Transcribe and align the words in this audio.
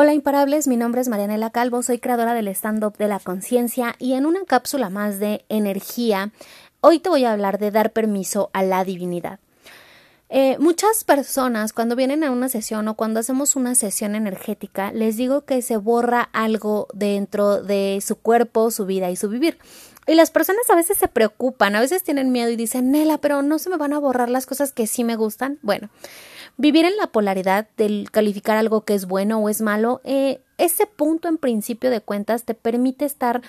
Hola 0.00 0.14
imparables, 0.14 0.68
mi 0.68 0.76
nombre 0.76 1.00
es 1.00 1.08
Marianela 1.08 1.50
Calvo, 1.50 1.82
soy 1.82 1.98
creadora 1.98 2.32
del 2.32 2.46
stand-up 2.46 2.96
de 2.98 3.08
la 3.08 3.18
conciencia 3.18 3.96
y 3.98 4.12
en 4.12 4.26
una 4.26 4.44
cápsula 4.44 4.90
más 4.90 5.18
de 5.18 5.44
energía, 5.48 6.30
hoy 6.80 7.00
te 7.00 7.08
voy 7.08 7.24
a 7.24 7.32
hablar 7.32 7.58
de 7.58 7.72
dar 7.72 7.92
permiso 7.92 8.48
a 8.52 8.62
la 8.62 8.84
divinidad. 8.84 9.40
Eh, 10.28 10.56
muchas 10.60 11.02
personas 11.02 11.72
cuando 11.72 11.96
vienen 11.96 12.22
a 12.22 12.30
una 12.30 12.48
sesión 12.48 12.86
o 12.86 12.94
cuando 12.94 13.18
hacemos 13.18 13.56
una 13.56 13.74
sesión 13.74 14.14
energética 14.14 14.92
les 14.92 15.16
digo 15.16 15.44
que 15.44 15.62
se 15.62 15.78
borra 15.78 16.28
algo 16.32 16.86
dentro 16.94 17.60
de 17.60 18.00
su 18.00 18.14
cuerpo, 18.14 18.70
su 18.70 18.86
vida 18.86 19.10
y 19.10 19.16
su 19.16 19.28
vivir. 19.28 19.58
Y 20.06 20.14
las 20.14 20.30
personas 20.30 20.70
a 20.70 20.76
veces 20.76 20.96
se 20.96 21.08
preocupan, 21.08 21.74
a 21.74 21.80
veces 21.80 22.04
tienen 22.04 22.30
miedo 22.30 22.50
y 22.50 22.56
dicen, 22.56 22.92
Nela, 22.92 23.18
pero 23.18 23.42
no 23.42 23.58
se 23.58 23.68
me 23.68 23.76
van 23.76 23.92
a 23.92 23.98
borrar 23.98 24.30
las 24.30 24.46
cosas 24.46 24.70
que 24.70 24.86
sí 24.86 25.02
me 25.02 25.16
gustan. 25.16 25.58
Bueno, 25.60 25.90
Vivir 26.60 26.84
en 26.84 26.96
la 26.96 27.06
polaridad 27.06 27.68
del 27.76 28.10
calificar 28.10 28.56
algo 28.56 28.80
que 28.80 28.94
es 28.94 29.06
bueno 29.06 29.38
o 29.38 29.48
es 29.48 29.60
malo, 29.60 30.00
eh, 30.02 30.40
ese 30.58 30.86
punto 30.86 31.28
en 31.28 31.38
principio 31.38 31.88
de 31.88 32.00
cuentas 32.00 32.42
te 32.42 32.54
permite 32.54 33.04
estar 33.04 33.42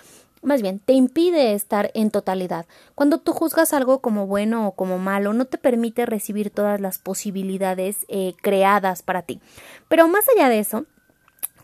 más 0.44 0.62
bien, 0.62 0.80
te 0.80 0.94
impide 0.94 1.54
estar 1.54 1.90
en 1.96 2.12
totalidad. 2.12 2.68
Cuando 2.94 3.18
tú 3.18 3.34
juzgas 3.34 3.74
algo 3.74 4.00
como 4.00 4.28
bueno 4.28 4.68
o 4.68 4.72
como 4.74 5.00
malo, 5.00 5.34
no 5.34 5.46
te 5.46 5.58
permite 5.58 6.06
recibir 6.06 6.52
todas 6.52 6.80
las 6.80 7.00
posibilidades 7.00 8.06
eh, 8.10 8.36
creadas 8.42 9.02
para 9.02 9.24
ti. 9.24 9.42
Pero 9.88 10.08
más 10.08 10.26
allá 10.30 10.48
de 10.48 10.60
eso, 10.60 10.86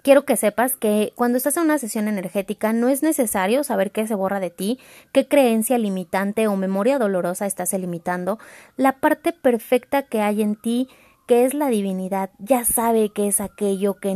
quiero 0.01 0.25
que 0.25 0.35
sepas 0.35 0.75
que 0.75 1.13
cuando 1.15 1.37
estás 1.37 1.57
en 1.57 1.63
una 1.63 1.77
sesión 1.77 2.07
energética 2.07 2.73
no 2.73 2.89
es 2.89 3.01
necesario 3.01 3.63
saber 3.63 3.91
qué 3.91 4.05
se 4.07 4.15
borra 4.15 4.39
de 4.39 4.49
ti, 4.49 4.79
qué 5.13 5.27
creencia 5.27 5.77
limitante 5.77 6.47
o 6.47 6.55
memoria 6.57 6.99
dolorosa 6.99 7.45
estás 7.45 7.73
eliminando. 7.73 8.39
La 8.77 8.93
parte 8.93 9.31
perfecta 9.31 10.01
que 10.01 10.21
hay 10.21 10.41
en 10.41 10.55
ti 10.55 10.89
que 11.25 11.45
es 11.45 11.53
la 11.53 11.69
divinidad, 11.69 12.29
ya 12.37 12.65
sabe 12.65 13.09
que 13.09 13.27
es 13.27 13.41
aquello 13.41 13.95
que, 13.95 14.15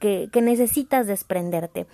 que, 0.00 0.28
que, 0.32 0.42
necesitas 0.42 1.06
desprenderte. 1.06 1.86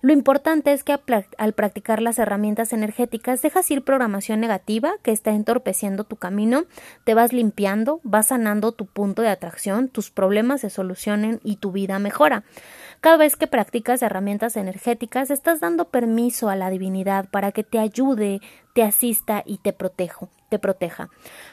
Lo 0.00 0.12
importante 0.12 0.72
es 0.72 0.82
que 0.82 0.98
al 1.38 1.52
practicar 1.52 2.02
las 2.02 2.18
herramientas 2.18 2.72
energéticas 2.72 3.42
dejas 3.42 3.70
ir 3.70 3.82
programación 3.82 4.40
negativa 4.40 4.94
que 5.02 5.12
está 5.12 5.30
entorpeciendo 5.30 6.04
tu 6.04 6.16
camino, 6.16 6.64
te 7.04 7.14
vas 7.14 7.32
limpiando, 7.32 8.00
vas 8.02 8.28
sanando 8.28 8.72
tu 8.72 8.86
punto 8.86 9.22
de 9.22 9.28
atracción, 9.28 9.88
tus 9.88 10.10
problemas 10.10 10.62
se 10.62 10.70
solucionen 10.70 11.40
y 11.44 11.56
tu 11.56 11.72
vida 11.72 11.98
mejora. 11.98 12.44
Cada 13.00 13.16
vez 13.16 13.36
que 13.36 13.46
practicas 13.46 14.02
herramientas 14.02 14.56
energéticas, 14.56 15.30
estás 15.30 15.60
dando 15.60 15.88
permiso 15.88 16.48
a 16.48 16.56
la 16.56 16.68
divinidad 16.68 17.28
para 17.30 17.52
que 17.52 17.62
te 17.62 17.78
ayude, 17.78 18.40
te 18.74 18.82
asista 18.82 19.42
y 19.46 19.58
te 19.58 19.72
te 20.48 20.58
proteja. 20.58 21.10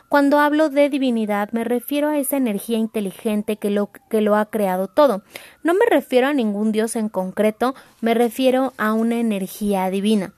Cuando 0.10 0.40
hablo 0.40 0.70
de 0.70 0.90
divinidad 0.90 1.52
me 1.52 1.64
refiero 1.64 2.10
a 2.10 2.18
esa 2.18 2.38
energía 2.38 2.78
inteligente 2.78 3.58
que 3.58 3.70
lo, 3.70 3.92
que 4.10 4.22
lo 4.22 4.36
ha 4.36 4.46
creado 4.46 4.88
todo. 4.88 5.22
No 5.64 5.74
me 5.74 5.86
refiero 5.86 6.28
a 6.28 6.34
ningún 6.34 6.72
dios 6.72 6.96
en 6.96 7.10
concreto, 7.10 7.76
me 8.02 8.14
refiero 8.14 8.74
a 8.78 8.94
una 8.94 9.20
energía 9.20 9.90
divina. 9.90 10.34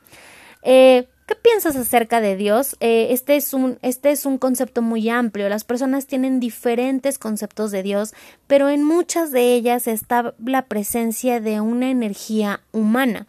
Eh, 0.64 1.08
¿Qué 1.28 1.36
piensas 1.36 1.76
acerca 1.76 2.22
de 2.22 2.38
Dios? 2.38 2.78
Eh, 2.80 3.08
este, 3.10 3.36
es 3.36 3.54
un, 3.54 3.80
este 3.82 4.12
es 4.12 4.26
un 4.26 4.38
concepto 4.38 4.82
muy 4.82 5.10
amplio. 5.10 5.50
Las 5.50 5.66
personas 5.66 6.08
tienen 6.08 6.40
diferentes 6.40 7.20
conceptos 7.20 7.70
de 7.72 7.84
Dios, 7.84 8.14
pero 8.48 8.70
en 8.70 8.82
muchas 8.82 9.34
de 9.34 9.54
ellas 9.54 9.88
está 9.88 10.34
la 10.44 10.62
presencia 10.68 11.42
de 11.42 11.60
una 11.60 11.90
energía 11.90 12.62
humana. 12.72 13.28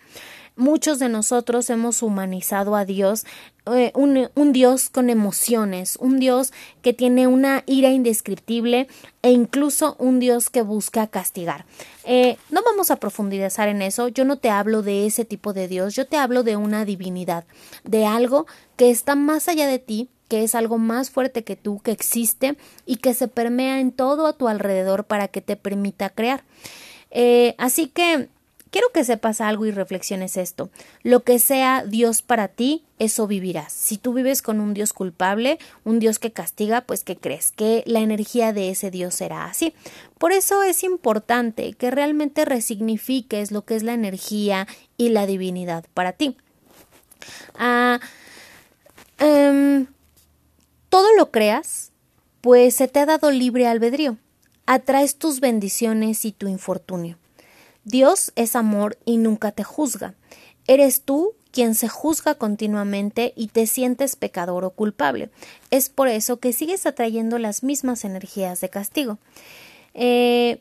Muchos 0.58 0.98
de 0.98 1.08
nosotros 1.08 1.70
hemos 1.70 2.02
humanizado 2.02 2.74
a 2.74 2.84
Dios, 2.84 3.24
eh, 3.72 3.92
un, 3.94 4.52
Dios 4.52 4.90
con 4.90 5.08
emociones, 5.08 5.96
un 6.00 6.18
Dios 6.18 6.52
que 6.82 6.92
tiene 6.92 7.28
una 7.28 7.62
ira 7.66 7.90
indescriptible 7.90 8.88
e 9.22 9.30
incluso 9.30 9.94
un 10.00 10.18
Dios 10.18 10.50
que 10.50 10.62
busca 10.62 11.06
castigar. 11.06 11.64
Eh, 12.02 12.38
no 12.50 12.64
vamos 12.64 12.90
a 12.90 12.96
profundizar 12.96 13.68
en 13.68 13.82
eso, 13.82 14.08
yo 14.08 14.24
no 14.24 14.38
te 14.38 14.50
hablo 14.50 14.82
de 14.82 15.06
ese 15.06 15.24
tipo 15.24 15.52
de 15.52 15.68
Dios, 15.68 15.94
yo 15.94 16.08
te 16.08 16.16
hablo 16.16 16.42
de 16.42 16.56
una 16.56 16.84
divinidad, 16.84 17.44
de 17.84 18.04
algo 18.04 18.48
que 18.74 18.90
está 18.90 19.14
más 19.14 19.46
allá 19.46 19.68
de 19.68 19.78
ti, 19.78 20.08
que 20.26 20.42
es 20.42 20.56
algo 20.56 20.78
más 20.78 21.10
fuerte 21.10 21.44
que 21.44 21.54
tú, 21.54 21.78
que 21.78 21.92
existe 21.92 22.56
y 22.84 22.96
que 22.96 23.14
se 23.14 23.28
permea 23.28 23.78
en 23.78 23.92
todo 23.92 24.26
a 24.26 24.32
tu 24.32 24.48
alrededor 24.48 25.04
para 25.04 25.28
que 25.28 25.40
te 25.40 25.54
permita 25.54 26.10
crear. 26.10 26.42
Eh, 27.12 27.54
así 27.58 27.86
que 27.86 28.28
Quiero 28.70 28.90
que 28.92 29.04
sepas 29.04 29.40
algo 29.40 29.64
y 29.66 29.70
reflexiones 29.70 30.36
esto. 30.36 30.70
Lo 31.02 31.22
que 31.24 31.38
sea 31.38 31.84
Dios 31.86 32.20
para 32.22 32.48
ti, 32.48 32.84
eso 32.98 33.26
vivirás. 33.26 33.72
Si 33.72 33.96
tú 33.96 34.12
vives 34.12 34.42
con 34.42 34.60
un 34.60 34.74
Dios 34.74 34.92
culpable, 34.92 35.58
un 35.84 35.98
Dios 35.98 36.18
que 36.18 36.32
castiga, 36.32 36.82
pues 36.82 37.02
¿qué 37.04 37.16
crees? 37.16 37.50
Que 37.50 37.82
la 37.86 38.00
energía 38.00 38.52
de 38.52 38.70
ese 38.70 38.90
Dios 38.90 39.14
será 39.14 39.46
así. 39.46 39.74
Por 40.18 40.32
eso 40.32 40.62
es 40.62 40.84
importante 40.84 41.72
que 41.72 41.90
realmente 41.90 42.44
resignifiques 42.44 43.52
lo 43.52 43.64
que 43.64 43.76
es 43.76 43.82
la 43.82 43.94
energía 43.94 44.66
y 44.96 45.10
la 45.10 45.26
divinidad 45.26 45.84
para 45.94 46.12
ti. 46.12 46.36
Ah, 47.54 48.00
em, 49.18 49.86
todo 50.90 51.14
lo 51.16 51.30
creas, 51.30 51.92
pues 52.40 52.74
se 52.74 52.88
te 52.88 53.00
ha 53.00 53.06
dado 53.06 53.30
libre 53.30 53.66
albedrío. 53.66 54.16
Atraes 54.66 55.16
tus 55.16 55.40
bendiciones 55.40 56.24
y 56.26 56.32
tu 56.32 56.48
infortunio. 56.48 57.16
Dios 57.88 58.32
es 58.36 58.54
amor 58.54 58.98
y 59.06 59.16
nunca 59.16 59.50
te 59.50 59.64
juzga. 59.64 60.12
Eres 60.66 61.00
tú 61.00 61.32
quien 61.52 61.74
se 61.74 61.88
juzga 61.88 62.34
continuamente 62.34 63.32
y 63.34 63.46
te 63.46 63.66
sientes 63.66 64.14
pecador 64.14 64.66
o 64.66 64.70
culpable. 64.70 65.30
Es 65.70 65.88
por 65.88 66.08
eso 66.08 66.38
que 66.38 66.52
sigues 66.52 66.84
atrayendo 66.84 67.38
las 67.38 67.62
mismas 67.62 68.04
energías 68.04 68.60
de 68.60 68.68
castigo. 68.68 69.16
Eh, 69.94 70.60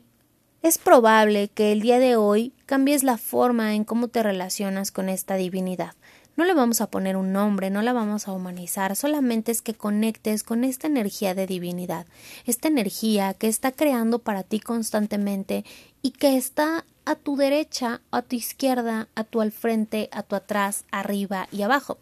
es 0.62 0.78
probable 0.78 1.48
que 1.48 1.70
el 1.70 1.82
día 1.82 1.98
de 1.98 2.16
hoy 2.16 2.54
cambies 2.64 3.02
la 3.02 3.18
forma 3.18 3.74
en 3.74 3.84
cómo 3.84 4.08
te 4.08 4.22
relacionas 4.22 4.90
con 4.90 5.10
esta 5.10 5.34
divinidad. 5.34 5.92
No 6.38 6.44
le 6.44 6.54
vamos 6.54 6.80
a 6.80 6.88
poner 6.88 7.16
un 7.16 7.32
nombre, 7.32 7.68
no 7.68 7.82
la 7.82 7.92
vamos 7.92 8.28
a 8.28 8.32
humanizar, 8.32 8.94
solamente 8.94 9.50
es 9.50 9.60
que 9.60 9.74
conectes 9.74 10.44
con 10.44 10.62
esta 10.62 10.86
energía 10.86 11.34
de 11.34 11.48
divinidad, 11.48 12.06
esta 12.46 12.68
energía 12.68 13.34
que 13.34 13.48
está 13.48 13.72
creando 13.72 14.20
para 14.20 14.44
ti 14.44 14.60
constantemente 14.60 15.64
y 16.00 16.12
que 16.12 16.36
está 16.36 16.84
a 17.04 17.16
tu 17.16 17.36
derecha, 17.36 18.02
a 18.12 18.22
tu 18.22 18.36
izquierda, 18.36 19.08
a 19.16 19.24
tu 19.24 19.40
al 19.40 19.50
frente, 19.50 20.08
a 20.12 20.22
tu 20.22 20.36
atrás, 20.36 20.84
arriba 20.92 21.48
y 21.50 21.62
abajo. 21.62 21.98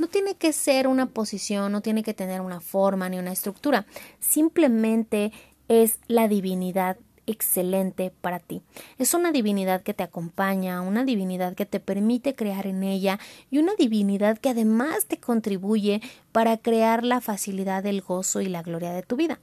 No 0.00 0.08
tiene 0.08 0.34
que 0.34 0.52
ser 0.52 0.88
una 0.88 1.06
posición, 1.06 1.70
no 1.70 1.80
tiene 1.80 2.02
que 2.02 2.12
tener 2.12 2.40
una 2.40 2.58
forma 2.58 3.08
ni 3.08 3.20
una 3.20 3.30
estructura, 3.30 3.86
simplemente 4.18 5.30
es 5.68 6.00
la 6.08 6.26
divinidad 6.26 6.96
excelente 7.26 8.12
para 8.20 8.38
ti. 8.38 8.62
Es 8.98 9.14
una 9.14 9.32
divinidad 9.32 9.82
que 9.82 9.94
te 9.94 10.02
acompaña, 10.02 10.80
una 10.80 11.04
divinidad 11.04 11.54
que 11.54 11.66
te 11.66 11.80
permite 11.80 12.34
crear 12.34 12.66
en 12.66 12.82
ella 12.82 13.18
y 13.50 13.58
una 13.58 13.74
divinidad 13.74 14.38
que 14.38 14.50
además 14.50 15.06
te 15.06 15.18
contribuye 15.18 16.00
para 16.32 16.56
crear 16.56 17.04
la 17.04 17.20
facilidad 17.20 17.82
del 17.82 18.00
gozo 18.00 18.40
y 18.40 18.46
la 18.46 18.62
gloria 18.62 18.92
de 18.92 19.02
tu 19.02 19.16
vida. 19.16 19.38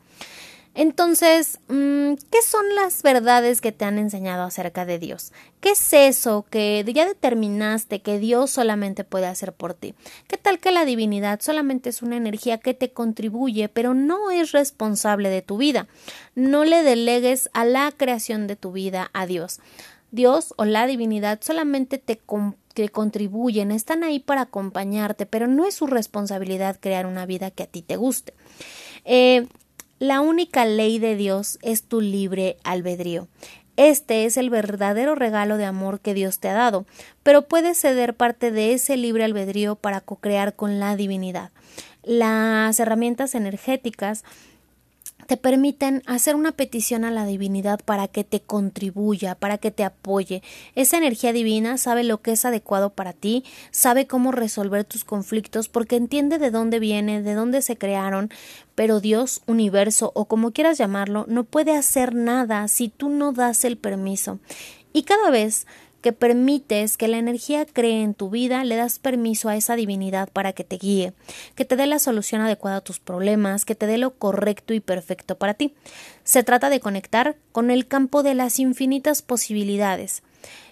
Entonces, 0.75 1.59
mm, 1.67 2.13
¿qué 2.31 2.41
son 2.45 2.73
las 2.75 3.03
verdades 3.03 3.61
que 3.61 3.71
te 3.71 3.85
han 3.85 3.99
enseñado 3.99 4.43
acerca 4.43 4.85
de 4.85 4.97
Dios? 4.97 5.31
¿Qué 5.59 5.71
es 5.71 5.93
eso 5.93 6.45
que 6.49 6.83
ya 6.93 7.05
determinaste 7.05 8.01
que 8.01 8.17
Dios 8.17 8.49
solamente 8.49 9.03
puede 9.03 9.27
hacer 9.27 9.53
por 9.53 9.75
ti? 9.75 9.93
¿Qué 10.27 10.37
tal 10.37 10.59
que 10.59 10.71
la 10.71 10.85
divinidad 10.85 11.41
solamente 11.41 11.89
es 11.89 12.01
una 12.01 12.17
energía 12.17 12.57
que 12.57 12.73
te 12.73 12.91
contribuye, 12.91 13.69
pero 13.69 13.93
no 13.93 14.31
es 14.31 14.51
responsable 14.51 15.29
de 15.29 15.43
tu 15.43 15.57
vida? 15.57 15.87
No 16.33 16.65
le 16.65 16.81
delegues 16.81 17.51
a 17.53 17.65
la 17.65 17.91
creación 17.95 18.47
de 18.47 18.55
tu 18.55 18.71
vida 18.71 19.11
a 19.13 19.27
Dios. 19.27 19.59
Dios 20.09 20.53
o 20.57 20.65
la 20.65 20.85
divinidad 20.87 21.39
solamente 21.41 21.97
te, 21.97 22.19
contribuyen, 22.89 23.71
están 23.71 24.03
ahí 24.03 24.19
para 24.19 24.41
acompañarte, 24.41 25.25
pero 25.25 25.47
no 25.47 25.65
es 25.65 25.75
su 25.75 25.87
responsabilidad 25.87 26.77
crear 26.79 27.05
una 27.05 27.25
vida 27.25 27.49
que 27.51 27.63
a 27.63 27.67
ti 27.67 27.81
te 27.81 27.95
guste. 27.95 28.33
Eh, 29.05 29.47
la 30.03 30.19
única 30.19 30.65
ley 30.65 30.99
de 30.99 31.15
Dios 31.15 31.59
es 31.61 31.83
tu 31.83 32.01
libre 32.01 32.57
albedrío. 32.65 33.29
Este 33.77 34.25
es 34.25 34.35
el 34.35 34.49
verdadero 34.49 35.15
regalo 35.15 35.55
de 35.55 35.63
amor 35.63 36.01
que 36.01 36.13
Dios 36.13 36.39
te 36.39 36.49
ha 36.49 36.53
dado, 36.53 36.85
pero 37.23 37.43
puedes 37.43 37.79
ceder 37.79 38.13
parte 38.13 38.51
de 38.51 38.73
ese 38.73 38.97
libre 38.97 39.23
albedrío 39.23 39.77
para 39.77 40.01
co-crear 40.01 40.57
con 40.57 40.77
la 40.81 40.97
divinidad. 40.97 41.51
Las 42.03 42.81
herramientas 42.81 43.33
energéticas 43.33 44.25
te 45.23 45.37
permiten 45.37 46.03
hacer 46.05 46.35
una 46.35 46.51
petición 46.51 47.05
a 47.05 47.11
la 47.11 47.25
divinidad 47.25 47.79
para 47.83 48.07
que 48.07 48.23
te 48.23 48.41
contribuya, 48.41 49.35
para 49.35 49.57
que 49.57 49.71
te 49.71 49.83
apoye. 49.83 50.43
Esa 50.75 50.97
energía 50.97 51.33
divina 51.33 51.77
sabe 51.77 52.03
lo 52.03 52.21
que 52.21 52.31
es 52.33 52.45
adecuado 52.45 52.91
para 52.91 53.13
ti, 53.13 53.43
sabe 53.71 54.07
cómo 54.07 54.31
resolver 54.31 54.83
tus 54.83 55.03
conflictos 55.03 55.69
porque 55.69 55.95
entiende 55.95 56.37
de 56.37 56.51
dónde 56.51 56.79
viene, 56.79 57.21
de 57.21 57.33
dónde 57.33 57.61
se 57.61 57.77
crearon, 57.77 58.29
pero 58.75 58.99
Dios, 58.99 59.41
universo 59.47 60.11
o 60.15 60.25
como 60.25 60.51
quieras 60.51 60.77
llamarlo, 60.77 61.25
no 61.27 61.43
puede 61.43 61.75
hacer 61.75 62.15
nada 62.15 62.67
si 62.67 62.89
tú 62.89 63.09
no 63.09 63.31
das 63.31 63.65
el 63.65 63.77
permiso. 63.77 64.39
Y 64.93 65.03
cada 65.03 65.31
vez 65.31 65.65
que 66.03 66.11
permites 66.11 66.97
que 66.97 67.07
la 67.07 67.17
energía 67.17 67.65
cree 67.65 68.03
en 68.03 68.13
tu 68.13 68.29
vida, 68.29 68.65
le 68.65 68.75
das 68.75 68.99
permiso 68.99 69.47
a 69.47 69.55
esa 69.55 69.77
divinidad 69.77 70.29
para 70.29 70.51
que 70.51 70.65
te 70.65 70.77
guíe, 70.77 71.13
que 71.55 71.63
te 71.63 71.77
dé 71.77 71.87
la 71.87 71.97
solución 71.97 72.41
adecuada 72.41 72.77
a 72.77 72.81
tus 72.81 72.99
problemas, 72.99 73.63
que 73.63 73.73
te 73.73 73.87
dé 73.87 73.97
lo 73.97 74.11
correcto 74.11 74.73
y 74.73 74.81
perfecto 74.81 75.37
para 75.37 75.53
ti. 75.53 75.73
Se 76.25 76.43
trata 76.43 76.69
de 76.69 76.81
conectar 76.81 77.37
con 77.53 77.71
el 77.71 77.87
campo 77.87 78.21
de 78.21 78.35
las 78.35 78.59
infinitas 78.59 79.21
posibilidades. 79.21 80.23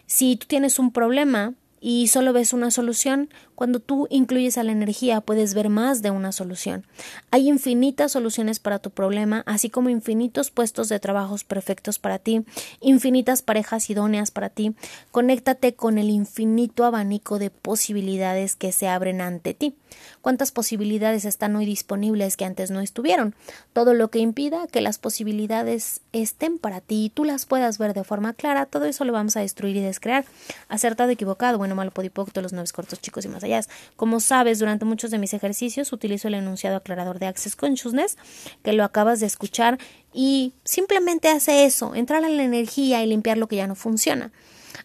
Si 0.05 0.35
tú 0.35 0.47
tienes 0.47 0.79
un 0.79 0.91
problema, 0.91 1.53
y 1.79 2.09
solo 2.09 2.33
ves 2.33 2.53
una 2.53 2.69
solución, 2.69 3.29
cuando 3.61 3.79
tú 3.79 4.07
incluyes 4.09 4.57
a 4.57 4.63
la 4.63 4.71
energía 4.71 5.21
puedes 5.21 5.53
ver 5.53 5.69
más 5.69 6.01
de 6.01 6.09
una 6.09 6.31
solución. 6.31 6.83
Hay 7.29 7.47
infinitas 7.47 8.11
soluciones 8.11 8.57
para 8.57 8.79
tu 8.79 8.89
problema, 8.89 9.43
así 9.45 9.69
como 9.69 9.89
infinitos 9.89 10.49
puestos 10.49 10.89
de 10.89 10.99
trabajos 10.99 11.43
perfectos 11.43 11.99
para 11.99 12.17
ti, 12.17 12.43
infinitas 12.79 13.43
parejas 13.43 13.87
idóneas 13.91 14.31
para 14.31 14.49
ti. 14.49 14.73
Conéctate 15.11 15.75
con 15.75 15.99
el 15.99 16.09
infinito 16.09 16.85
abanico 16.85 17.37
de 17.37 17.51
posibilidades 17.51 18.55
que 18.55 18.71
se 18.71 18.87
abren 18.87 19.21
ante 19.21 19.53
ti. 19.53 19.75
¿Cuántas 20.21 20.51
posibilidades 20.51 21.25
están 21.25 21.55
hoy 21.55 21.65
disponibles 21.67 22.37
que 22.37 22.45
antes 22.45 22.71
no 22.71 22.79
estuvieron? 22.79 23.35
Todo 23.73 23.93
lo 23.93 24.09
que 24.09 24.19
impida 24.19 24.65
que 24.65 24.81
las 24.81 24.97
posibilidades 24.97 26.01
estén 26.13 26.57
para 26.57 26.81
ti 26.81 27.05
y 27.05 27.09
tú 27.11 27.25
las 27.25 27.45
puedas 27.45 27.77
ver 27.77 27.93
de 27.93 28.03
forma 28.03 28.33
clara, 28.33 28.65
todo 28.65 28.85
eso 28.85 29.05
lo 29.05 29.13
vamos 29.13 29.37
a 29.37 29.41
destruir 29.41 29.75
y 29.75 29.81
descrear. 29.81 30.25
Acertado, 30.67 31.11
equivocado, 31.11 31.59
bueno, 31.59 31.75
malo, 31.75 31.91
podipocto, 31.91 32.41
los 32.41 32.53
nueve 32.53 32.69
cortos, 32.73 32.99
chicos 33.01 33.25
y 33.25 33.27
más 33.27 33.43
allá. 33.43 33.50
Como 33.95 34.19
sabes, 34.19 34.59
durante 34.59 34.85
muchos 34.85 35.11
de 35.11 35.17
mis 35.17 35.33
ejercicios 35.33 35.93
utilizo 35.93 36.27
el 36.27 36.35
enunciado 36.35 36.77
aclarador 36.77 37.19
de 37.19 37.27
Access 37.27 37.55
Consciousness, 37.55 38.17
que 38.63 38.73
lo 38.73 38.83
acabas 38.83 39.19
de 39.19 39.27
escuchar, 39.27 39.77
y 40.13 40.53
simplemente 40.63 41.29
hace 41.29 41.65
eso, 41.65 41.95
entrar 41.95 42.23
a 42.23 42.29
la 42.29 42.43
energía 42.43 43.03
y 43.03 43.07
limpiar 43.07 43.37
lo 43.37 43.47
que 43.47 43.57
ya 43.57 43.67
no 43.67 43.75
funciona. 43.75 44.31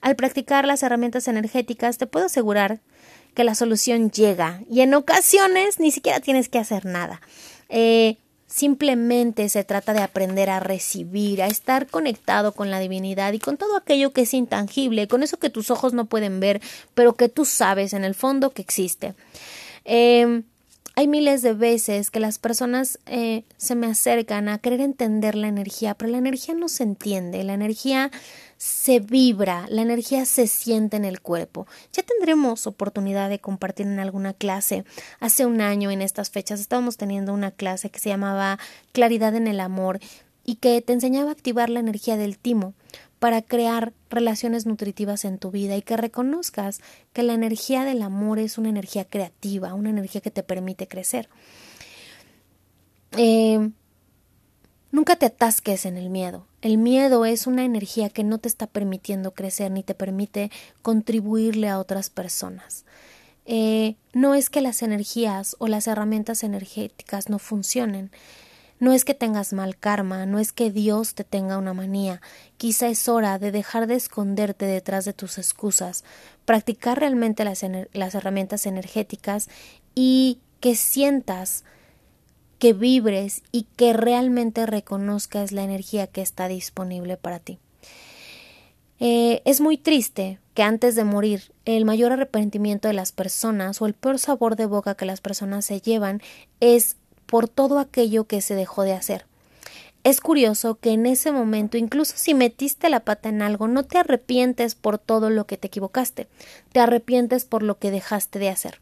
Al 0.01 0.17
practicar 0.17 0.67
las 0.67 0.83
herramientas 0.83 1.29
energéticas, 1.29 1.99
te 1.99 2.07
puedo 2.07 2.27
asegurar 2.27 2.81
que 3.35 3.45
la 3.45 3.55
solución 3.55 4.11
llega 4.11 4.63
y 4.69 4.81
en 4.81 4.95
ocasiones 4.95 5.79
ni 5.79 5.91
siquiera 5.91 6.21
tienes 6.21 6.49
que 6.49 6.59
hacer 6.59 6.87
nada. 6.87 7.21
Eh, 7.69 8.17
Simplemente 8.47 9.49
se 9.49 9.65
trata 9.65 9.93
de 9.93 10.01
aprender 10.01 10.51
a 10.51 10.61
recibir, 10.61 11.43
a 11.43 11.47
estar 11.47 11.87
conectado 11.87 12.53
con 12.53 12.71
la 12.71 12.79
divinidad 12.79 13.33
y 13.33 13.39
con 13.39 13.57
todo 13.57 13.77
aquello 13.77 14.13
que 14.13 14.23
es 14.23 14.35
intangible, 14.35 15.09
con 15.09 15.23
eso 15.23 15.39
que 15.39 15.51
tus 15.51 15.71
ojos 15.71 15.93
no 15.93 16.07
pueden 16.07 16.41
ver, 16.41 16.61
pero 16.95 17.15
que 17.15 17.29
tú 17.29 17.45
sabes 17.45 17.93
en 17.93 18.05
el 18.05 18.15
fondo 18.15 18.51
que 18.51 18.63
existe. 18.63 19.15
Eh, 19.85 20.43
hay 20.99 21.09
miles 21.09 21.43
de 21.43 21.53
veces 21.53 22.11
que 22.11 22.21
las 22.21 22.39
personas 22.39 22.99
eh, 23.05 23.45
se 23.59 23.75
me 23.75 23.87
acercan 23.87 24.49
a 24.49 24.57
querer 24.57 24.81
entender 24.81 25.35
la 25.35 25.49
energía, 25.49 25.93
pero 25.93 26.11
la 26.11 26.17
energía 26.17 26.55
no 26.55 26.71
se 26.71 26.85
entiende, 26.85 27.45
la 27.45 27.53
energía 27.53 28.11
se 28.57 29.01
vibra, 29.01 29.67
la 29.69 29.83
energía 29.83 30.25
se 30.25 30.47
siente 30.47 30.97
en 30.97 31.05
el 31.05 31.21
cuerpo. 31.21 31.67
Ya 31.93 32.03
tendremos 32.03 32.67
oportunidad 32.67 33.29
de 33.29 33.39
compartir 33.39 33.87
en 33.87 34.01
alguna 34.01 34.33
clase. 34.33 34.85
Hace 35.21 35.47
un 35.47 35.61
año 35.61 35.91
en 35.91 36.03
estas 36.03 36.31
fechas 36.31 36.61
estábamos 36.61 36.97
teniendo 36.97 37.33
una 37.35 37.51
clase 37.51 37.91
que 37.91 37.99
se 37.99 38.09
llamaba 38.09 38.59
Claridad 38.93 39.35
en 39.35 39.47
el 39.47 39.61
Amor 39.61 40.01
y 40.45 40.57
que 40.57 40.81
te 40.81 40.93
enseñaba 40.93 41.31
a 41.31 41.33
activar 41.33 41.69
la 41.69 41.81
energía 41.81 42.17
del 42.17 42.39
timo 42.39 42.75
para 43.19 43.43
crear 43.43 43.93
relaciones 44.11 44.67
nutritivas 44.67 45.25
en 45.25 45.39
tu 45.39 45.51
vida 45.51 45.77
y 45.77 45.83
que 45.83 45.97
reconozcas 45.97 46.81
que 47.13 47.23
la 47.23 47.35
energía 47.35 47.85
del 47.85 48.03
amor 48.03 48.39
es 48.39 48.59
una 48.59 48.69
energía 48.69 49.05
creativa, 49.05 49.75
una 49.75 49.91
energía 49.91 50.21
que 50.21 50.31
te 50.31 50.43
permite 50.43 50.87
crecer. 50.87 51.29
Eh, 53.17 53.71
nunca 54.93 55.17
te 55.17 55.27
atasques 55.27 55.87
en 55.87 55.97
el 55.97 56.11
miedo. 56.11 56.47
El 56.67 56.79
miedo 56.79 57.27
es 57.27 57.47
una 57.47 57.65
energía 57.65 58.11
que 58.11 58.25
no 58.25 58.39
te 58.39 58.49
está 58.49 58.67
permitiendo 58.67 59.31
crecer 59.31 59.71
ni 59.71 59.85
te 59.85 59.95
permite 59.95 60.51
contribuirle 60.83 61.69
a 61.69 61.79
otras 61.79 62.11
personas. 62.11 62.85
Eh, 63.45 63.95
no 64.13 64.35
es 64.35 64.51
que 64.51 64.61
las 64.61 64.83
energías 64.83 65.55
o 65.61 65.69
las 65.69 65.87
herramientas 65.87 66.43
energéticas 66.43 67.31
no 67.31 67.39
funcionen, 67.39 68.11
no 68.81 68.93
es 68.93 69.05
que 69.05 69.15
tengas 69.15 69.53
mal 69.53 69.77
karma, 69.77 70.27
no 70.27 70.41
es 70.41 70.51
que 70.51 70.73
Dios 70.73 71.15
te 71.15 71.23
tenga 71.23 71.57
una 71.57 71.73
manía, 71.73 72.21
quizá 72.57 72.89
es 72.89 73.09
hora 73.09 73.39
de 73.39 73.53
dejar 73.53 73.87
de 73.87 73.95
esconderte 73.95 74.67
detrás 74.67 75.05
de 75.05 75.13
tus 75.13 75.39
excusas, 75.39 76.03
practicar 76.47 76.99
realmente 76.99 77.45
las, 77.45 77.65
las 77.93 78.17
herramientas 78.17 78.67
energéticas 78.67 79.49
y 79.95 80.41
que 80.59 80.75
sientas 80.75 81.63
que 82.59 82.73
vibres 82.73 83.43
y 83.53 83.67
que 83.77 83.93
realmente 83.93 84.67
reconozcas 84.67 85.53
la 85.53 85.63
energía 85.63 86.07
que 86.07 86.23
está 86.23 86.49
disponible 86.49 87.17
para 87.17 87.39
ti. 87.39 87.59
Eh, 88.99 89.43
es 89.45 89.61
muy 89.61 89.77
triste 89.77 90.39
que 90.55 90.63
antes 90.63 90.95
de 90.95 91.05
morir 91.05 91.53
el 91.67 91.85
mayor 91.85 92.13
arrepentimiento 92.13 92.89
de 92.89 92.95
las 92.95 93.13
personas 93.13 93.83
o 93.83 93.87
el 93.87 93.93
peor 93.93 94.19
sabor 94.19 94.57
de 94.57 94.65
boca 94.65 94.95
que 94.95 95.05
las 95.05 95.21
personas 95.21 95.67
se 95.67 95.81
llevan 95.81 96.23
es 96.61 96.97
por 97.27 97.49
todo 97.49 97.79
aquello 97.79 98.25
que 98.25 98.41
se 98.41 98.55
dejó 98.55 98.83
de 98.83 98.95
hacer. 98.95 99.27
Es 100.03 100.21
curioso 100.21 100.77
que 100.77 100.93
en 100.93 101.05
ese 101.05 101.33
momento, 101.33 101.77
incluso 101.77 102.15
si 102.17 102.33
metiste 102.33 102.89
la 102.89 103.01
pata 103.01 103.29
en 103.29 103.43
algo, 103.43 103.67
no 103.67 103.83
te 103.83 103.99
arrepientes 103.99 104.77
por 104.77 104.99
todo 104.99 105.31
lo 105.31 105.49
que 105.49 105.57
te 105.57 105.67
equivocaste, 105.67 106.29
te 106.73 106.79
arrepientes 106.79 107.45
por 107.45 107.65
lo 107.65 107.79
que 107.79 107.91
dejaste 107.91 108.39
de 108.39 108.49
hacer. 108.49 108.81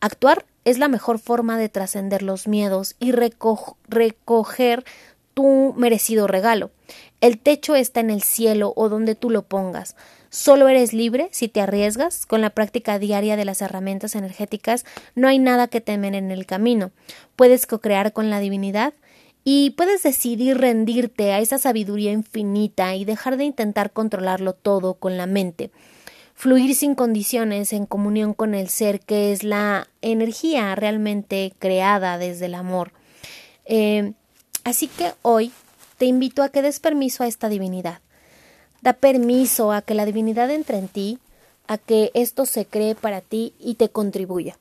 Actuar 0.00 0.44
es 0.64 0.78
la 0.78 0.88
mejor 0.88 1.18
forma 1.18 1.58
de 1.58 1.68
trascender 1.68 2.22
los 2.22 2.48
miedos 2.48 2.96
y 2.98 3.12
recoger 3.12 4.84
tu 5.34 5.74
merecido 5.76 6.26
regalo. 6.26 6.70
El 7.20 7.38
techo 7.38 7.74
está 7.74 8.00
en 8.00 8.10
el 8.10 8.22
cielo 8.22 8.72
o 8.76 8.88
donde 8.88 9.14
tú 9.14 9.30
lo 9.30 9.42
pongas. 9.42 9.96
Solo 10.30 10.68
eres 10.68 10.92
libre 10.92 11.28
si 11.30 11.48
te 11.48 11.60
arriesgas 11.60 12.26
con 12.26 12.40
la 12.40 12.50
práctica 12.50 12.98
diaria 12.98 13.36
de 13.36 13.44
las 13.44 13.62
herramientas 13.62 14.14
energéticas. 14.14 14.84
No 15.14 15.28
hay 15.28 15.38
nada 15.38 15.68
que 15.68 15.80
temer 15.80 16.14
en 16.14 16.30
el 16.30 16.46
camino. 16.46 16.90
Puedes 17.36 17.66
co-crear 17.66 18.12
con 18.12 18.28
la 18.28 18.40
divinidad 18.40 18.92
y 19.44 19.70
puedes 19.70 20.02
decidir 20.02 20.58
rendirte 20.58 21.32
a 21.32 21.38
esa 21.38 21.58
sabiduría 21.58 22.12
infinita 22.12 22.96
y 22.96 23.04
dejar 23.04 23.36
de 23.36 23.44
intentar 23.44 23.92
controlarlo 23.92 24.54
todo 24.54 24.94
con 24.94 25.16
la 25.16 25.26
mente. 25.26 25.70
Fluir 26.36 26.74
sin 26.74 26.94
condiciones 26.94 27.72
en 27.72 27.86
comunión 27.86 28.34
con 28.34 28.54
el 28.54 28.68
ser 28.68 29.00
que 29.00 29.32
es 29.32 29.42
la 29.42 29.88
energía 30.02 30.74
realmente 30.74 31.54
creada 31.58 32.18
desde 32.18 32.46
el 32.46 32.54
amor. 32.54 32.92
Eh, 33.64 34.12
así 34.62 34.86
que 34.86 35.12
hoy 35.22 35.50
te 35.98 36.04
invito 36.04 36.42
a 36.42 36.50
que 36.50 36.62
des 36.62 36.78
permiso 36.78 37.24
a 37.24 37.26
esta 37.26 37.48
divinidad 37.48 38.00
Da 38.86 38.92
permiso 38.92 39.72
a 39.72 39.82
que 39.82 39.94
la 39.94 40.04
divinidad 40.04 40.48
entre 40.50 40.78
en 40.78 40.86
ti, 40.86 41.18
a 41.66 41.76
que 41.76 42.12
esto 42.14 42.46
se 42.46 42.66
cree 42.66 42.94
para 42.94 43.20
ti 43.20 43.52
y 43.58 43.74
te 43.74 43.88
contribuya. 43.88 44.56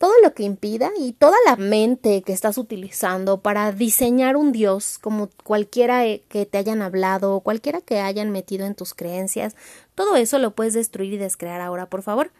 Todo 0.00 0.14
lo 0.22 0.32
que 0.32 0.44
impida 0.44 0.92
y 0.98 1.12
toda 1.12 1.36
la 1.44 1.56
mente 1.56 2.22
que 2.22 2.32
estás 2.32 2.56
utilizando 2.56 3.42
para 3.42 3.70
diseñar 3.70 4.34
un 4.34 4.50
Dios 4.50 4.98
como 4.98 5.28
cualquiera 5.44 6.06
eh, 6.06 6.22
que 6.30 6.46
te 6.46 6.56
hayan 6.56 6.80
hablado 6.80 7.34
o 7.34 7.40
cualquiera 7.40 7.82
que 7.82 8.00
hayan 8.00 8.30
metido 8.30 8.64
en 8.64 8.74
tus 8.74 8.94
creencias, 8.94 9.56
todo 9.94 10.16
eso 10.16 10.38
lo 10.38 10.52
puedes 10.52 10.72
destruir 10.72 11.12
y 11.12 11.18
descrear 11.18 11.60
ahora, 11.60 11.90
por 11.90 12.00
favor. 12.00 12.30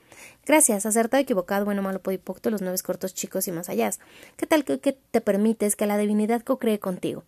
Gracias, 0.47 0.87
acertado, 0.87 1.23
equivocado, 1.23 1.67
bueno, 1.67 1.83
malo, 1.83 2.01
podipocto, 2.01 2.49
los 2.49 2.63
nueve 2.63 2.79
cortos 2.83 3.13
chicos 3.13 3.47
y 3.47 3.53
más 3.53 3.69
allá. 3.69 3.91
¿Qué 4.39 4.47
tal 4.47 4.65
que, 4.65 4.81
que 4.81 4.97
te 5.11 5.21
permites 5.21 5.77
que 5.77 5.85
la 5.85 5.99
divinidad 5.99 6.41
co-cree 6.41 6.79
contigo? 6.79 7.25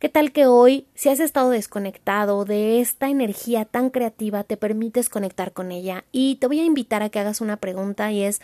¿Qué 0.00 0.08
tal 0.08 0.32
que 0.32 0.48
hoy, 0.48 0.88
si 0.96 1.10
has 1.10 1.20
estado 1.20 1.50
desconectado 1.50 2.44
de 2.44 2.80
esta 2.80 3.08
energía 3.08 3.66
tan 3.66 3.90
creativa, 3.90 4.42
te 4.42 4.56
permites 4.56 5.08
conectar 5.08 5.52
con 5.52 5.70
ella? 5.70 6.04
Y 6.10 6.34
te 6.40 6.48
voy 6.48 6.58
a 6.58 6.64
invitar 6.64 7.04
a 7.04 7.08
que 7.08 7.20
hagas 7.20 7.40
una 7.40 7.58
pregunta 7.58 8.10
y 8.10 8.24
es 8.24 8.40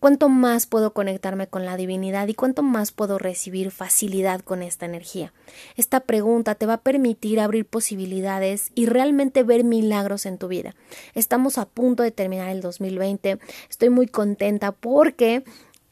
¿cuánto 0.00 0.28
más 0.28 0.66
puedo 0.66 0.92
conectarme 0.92 1.46
con 1.46 1.64
la 1.64 1.76
divinidad 1.76 2.26
y 2.26 2.34
cuánto 2.34 2.62
más 2.62 2.90
puedo 2.90 3.18
recibir 3.18 3.70
facilidad 3.70 4.40
con 4.40 4.62
esta 4.62 4.86
energía? 4.86 5.32
Esta 5.76 6.00
pregunta 6.00 6.56
te 6.56 6.66
va 6.66 6.74
a 6.74 6.82
permitir 6.82 7.38
abrir 7.38 7.66
posibilidades 7.66 8.72
y 8.74 8.86
realmente 8.86 9.44
ver 9.44 9.62
milagros 9.62 10.26
en 10.26 10.38
tu 10.38 10.48
vida. 10.48 10.74
Estamos 11.14 11.58
a 11.58 11.66
punto 11.66 12.02
de 12.02 12.10
terminar 12.10 12.48
el 12.48 12.60
2020. 12.62 13.38
Estoy 13.68 13.90
muy 13.90 14.08
contenta 14.08 14.72
porque 14.72 15.44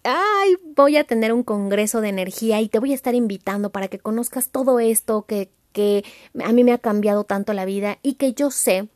ay, 0.03 0.57
voy 0.75 0.97
a 0.97 1.05
tener 1.05 1.33
un 1.33 1.43
congreso 1.43 2.01
de 2.01 2.09
energía 2.09 2.61
y 2.61 2.69
te 2.69 2.79
voy 2.79 2.93
a 2.93 2.95
estar 2.95 3.15
invitando 3.15 3.71
para 3.71 3.89
que 3.89 3.99
conozcas 3.99 4.49
todo 4.49 4.81
esto 4.81 5.23
que, 5.27 5.51
que 5.73 6.05
a 6.43 6.53
mí 6.53 6.65
me 6.65 6.73
ha 6.73 6.79
cambiado 6.79 7.25
tanto 7.25 7.53
la 7.53 7.65
vida 7.65 7.99
y 8.03 8.15
que 8.15 8.33
yo 8.33 8.51
sé 8.51 8.89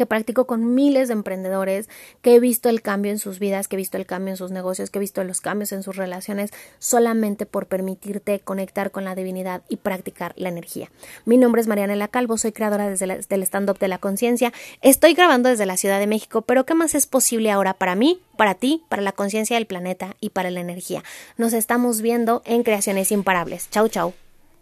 que 0.00 0.06
practico 0.06 0.46
con 0.46 0.74
miles 0.74 1.08
de 1.08 1.12
emprendedores, 1.12 1.90
que 2.22 2.34
he 2.34 2.40
visto 2.40 2.70
el 2.70 2.80
cambio 2.80 3.12
en 3.12 3.18
sus 3.18 3.38
vidas, 3.38 3.68
que 3.68 3.76
he 3.76 3.84
visto 3.84 3.98
el 3.98 4.06
cambio 4.06 4.30
en 4.30 4.38
sus 4.38 4.50
negocios, 4.50 4.88
que 4.88 4.98
he 4.98 5.00
visto 5.00 5.22
los 5.24 5.42
cambios 5.42 5.72
en 5.72 5.82
sus 5.82 5.94
relaciones, 5.94 6.52
solamente 6.78 7.44
por 7.44 7.66
permitirte 7.66 8.40
conectar 8.40 8.92
con 8.92 9.04
la 9.04 9.14
divinidad 9.14 9.60
y 9.68 9.76
practicar 9.76 10.32
la 10.36 10.48
energía. 10.48 10.90
Mi 11.26 11.36
nombre 11.36 11.60
es 11.60 11.66
Marianela 11.66 12.08
Calvo, 12.08 12.38
soy 12.38 12.52
creadora 12.52 12.88
desde 12.88 13.20
del 13.28 13.42
stand-up 13.42 13.78
de 13.78 13.88
la 13.88 13.98
conciencia. 13.98 14.54
Estoy 14.80 15.12
grabando 15.12 15.50
desde 15.50 15.66
la 15.66 15.76
Ciudad 15.76 15.98
de 15.98 16.06
México, 16.06 16.40
pero 16.40 16.64
¿qué 16.64 16.72
más 16.72 16.94
es 16.94 17.06
posible 17.06 17.50
ahora 17.50 17.74
para 17.74 17.94
mí, 17.94 18.22
para 18.38 18.54
ti, 18.54 18.82
para 18.88 19.02
la 19.02 19.12
conciencia 19.12 19.56
del 19.56 19.66
planeta 19.66 20.16
y 20.18 20.30
para 20.30 20.50
la 20.50 20.60
energía? 20.60 21.04
Nos 21.36 21.52
estamos 21.52 22.00
viendo 22.00 22.40
en 22.46 22.62
Creaciones 22.62 23.12
Imparables. 23.12 23.68
Chau, 23.68 23.86
chau. 23.90 24.14